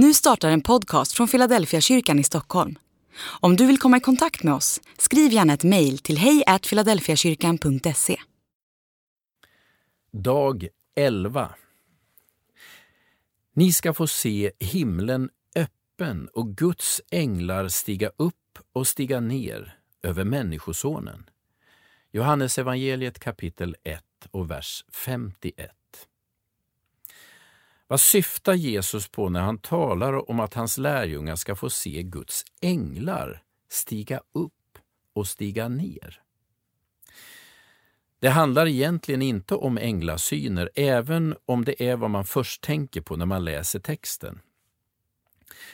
Nu 0.00 0.14
startar 0.14 0.50
en 0.50 0.60
podcast 0.60 1.12
från 1.12 1.28
Philadelphia 1.28 1.80
kyrkan 1.80 2.18
i 2.18 2.24
Stockholm. 2.24 2.78
Om 3.40 3.56
du 3.56 3.66
vill 3.66 3.78
komma 3.78 3.96
i 3.96 4.00
kontakt 4.00 4.42
med 4.42 4.54
oss, 4.54 4.80
skriv 4.98 5.32
gärna 5.32 5.52
ett 5.52 5.64
mejl 5.64 5.98
till 5.98 6.18
hejfiladelfiakyrkan.se. 6.18 8.16
Dag 10.12 10.68
11 10.96 11.54
Ni 13.54 13.72
ska 13.72 13.94
få 13.94 14.06
se 14.06 14.52
himlen 14.58 15.30
öppen 15.56 16.28
och 16.32 16.56
Guds 16.56 17.00
änglar 17.10 17.68
stiga 17.68 18.10
upp 18.16 18.58
och 18.72 18.86
stiga 18.86 19.20
ner 19.20 19.78
över 20.02 20.24
Människosonen. 20.24 21.30
Johannes 22.12 22.58
evangeliet 22.58 23.18
kapitel 23.18 23.76
1 23.84 24.02
och 24.30 24.50
vers 24.50 24.84
51. 24.92 25.70
Vad 27.90 28.00
syftar 28.00 28.54
Jesus 28.54 29.08
på 29.08 29.28
när 29.28 29.40
han 29.40 29.58
talar 29.58 30.30
om 30.30 30.40
att 30.40 30.54
hans 30.54 30.78
lärjungar 30.78 31.36
ska 31.36 31.56
få 31.56 31.70
se 31.70 32.02
Guds 32.02 32.44
änglar 32.60 33.42
stiga 33.70 34.20
upp 34.34 34.78
och 35.14 35.28
stiga 35.28 35.68
ner? 35.68 36.22
Det 38.20 38.28
handlar 38.28 38.66
egentligen 38.66 39.22
inte 39.22 39.54
om 39.54 39.78
änglasyner, 39.78 40.70
även 40.74 41.36
om 41.46 41.64
det 41.64 41.82
är 41.88 41.96
vad 41.96 42.10
man 42.10 42.24
först 42.24 42.62
tänker 42.62 43.00
på 43.00 43.16
när 43.16 43.26
man 43.26 43.44
läser 43.44 43.78
texten. 43.80 44.40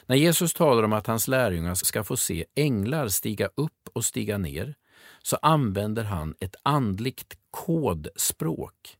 När 0.07 0.17
Jesus 0.17 0.55
talar 0.55 0.83
om 0.83 0.93
att 0.93 1.07
hans 1.07 1.29
lärjungar 1.29 1.75
ska 1.75 2.05
få 2.05 2.17
se 2.17 2.45
änglar 2.55 3.09
stiga 3.09 3.49
upp 3.55 3.89
och 3.93 4.05
stiga 4.05 4.39
ner, 4.39 4.75
så 5.23 5.37
använder 5.43 6.05
han 6.05 6.35
ett 6.41 6.57
andligt 6.63 7.39
kodspråk 7.51 8.99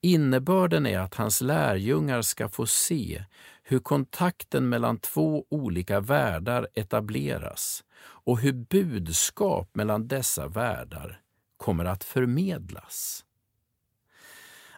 Innebörden 0.00 0.86
är 0.86 0.98
att 0.98 1.14
hans 1.14 1.40
lärjungar 1.40 2.22
ska 2.22 2.48
få 2.48 2.66
se 2.66 3.24
hur 3.62 3.78
kontakten 3.78 4.68
mellan 4.68 4.98
två 4.98 5.46
olika 5.48 6.00
världar 6.00 6.68
etableras 6.74 7.84
och 8.02 8.38
hur 8.38 8.52
budskap 8.52 9.70
mellan 9.74 10.08
dessa 10.08 10.48
världar 10.48 11.20
kommer 11.56 11.84
att 11.84 12.04
förmedlas. 12.04 13.24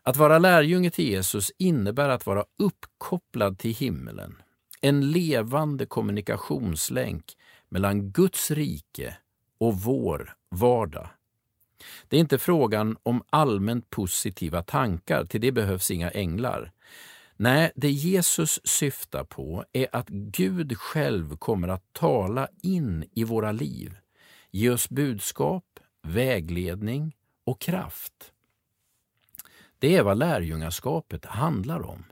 Att 0.03 0.17
vara 0.17 0.39
lärjunge 0.39 0.91
till 0.91 1.09
Jesus 1.09 1.53
innebär 1.59 2.09
att 2.09 2.27
vara 2.27 2.45
uppkopplad 2.59 3.59
till 3.59 3.75
himlen, 3.75 4.43
en 4.81 5.11
levande 5.11 5.87
kommunikationslänk 5.87 7.25
mellan 7.69 8.11
Guds 8.11 8.51
rike 8.51 9.17
och 9.59 9.75
vår 9.75 10.35
vardag. 10.51 11.09
Det 12.09 12.17
är 12.17 12.21
inte 12.21 12.39
frågan 12.39 12.97
om 13.03 13.23
allmänt 13.31 13.91
positiva 13.91 14.63
tankar, 14.63 15.25
till 15.25 15.41
det 15.41 15.53
behövs 15.53 15.91
inga 15.91 16.11
änglar. 16.11 16.73
Nej, 17.37 17.73
det 17.75 17.91
Jesus 17.91 18.61
syftar 18.65 19.25
på 19.25 19.65
är 19.73 19.87
att 19.93 20.09
Gud 20.09 20.79
själv 20.79 21.37
kommer 21.37 21.69
att 21.69 21.93
tala 21.93 22.49
in 22.63 23.05
i 23.15 23.25
våra 23.25 23.53
liv, 23.53 23.97
ge 24.51 24.71
oss 24.71 24.89
budskap, 24.89 25.65
vägledning 26.03 27.17
och 27.45 27.61
kraft. 27.61 28.33
Det 29.79 29.97
är 29.97 30.03
vad 30.03 30.19
lärjungaskapet 30.19 31.25
handlar 31.25 31.83
om. 31.83 32.05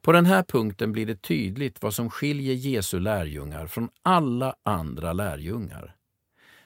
På 0.00 0.12
den 0.12 0.26
här 0.26 0.42
punkten 0.42 0.92
blir 0.92 1.06
det 1.06 1.22
tydligt 1.22 1.82
vad 1.82 1.94
som 1.94 2.10
skiljer 2.10 2.54
Jesu 2.54 3.00
lärjungar 3.00 3.66
från 3.66 3.88
alla 4.02 4.54
andra 4.62 5.12
lärjungar. 5.12 5.96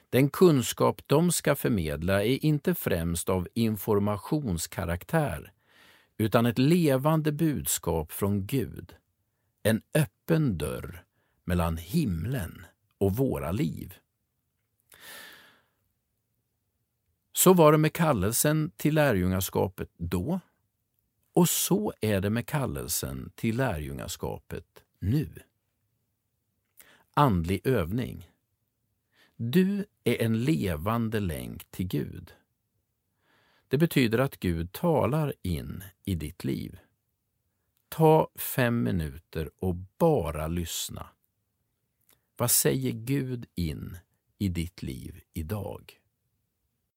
Den 0.09 0.29
kunskap 0.29 1.01
de 1.05 1.31
ska 1.31 1.55
förmedla 1.55 2.23
är 2.23 2.45
inte 2.45 2.75
främst 2.75 3.29
av 3.29 3.47
informationskaraktär 3.53 5.51
utan 6.17 6.45
ett 6.45 6.57
levande 6.57 7.31
budskap 7.31 8.11
från 8.11 8.45
Gud. 8.45 8.95
En 9.63 9.81
öppen 9.93 10.57
dörr 10.57 11.05
mellan 11.43 11.77
himlen 11.77 12.65
och 12.97 13.15
våra 13.15 13.51
liv. 13.51 13.93
Så 17.33 17.53
var 17.53 17.71
det 17.71 17.77
med 17.77 17.93
kallelsen 17.93 18.71
till 18.77 18.95
lärjungaskapet 18.95 19.89
då 19.97 20.39
och 21.33 21.49
så 21.49 21.93
är 22.01 22.21
det 22.21 22.29
med 22.29 22.47
kallelsen 22.47 23.31
till 23.35 23.57
lärjungaskapet 23.57 24.83
nu. 24.99 25.29
Andlig 27.13 27.67
övning 27.67 28.29
du 29.37 29.85
är 30.03 30.21
en 30.21 30.43
levande 30.43 31.19
länk 31.19 31.71
till 31.71 31.87
Gud. 31.87 32.33
Det 33.67 33.77
betyder 33.77 34.19
att 34.19 34.39
Gud 34.39 34.71
talar 34.71 35.33
in 35.41 35.83
i 36.05 36.15
ditt 36.15 36.43
liv. 36.43 36.79
Ta 37.89 38.29
fem 38.35 38.83
minuter 38.83 39.51
och 39.59 39.75
bara 39.97 40.47
lyssna. 40.47 41.09
Vad 42.37 42.51
säger 42.51 42.91
Gud 42.91 43.45
in 43.55 43.97
i 44.37 44.49
ditt 44.49 44.83
liv 44.83 45.21
idag? 45.33 45.99